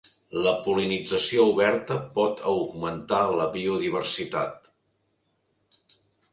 [0.45, 4.75] La pol·linització oberta pot augmentar la biodiversitat.